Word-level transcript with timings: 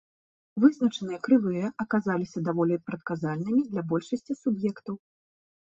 Вызначаныя 0.61 1.19
крывыя 1.27 1.69
аказаліся 1.85 2.43
даволі 2.47 2.79
прадказальнымі 2.89 3.61
для 3.75 3.81
большасці 3.93 4.33
суб'ектаў. 4.41 4.95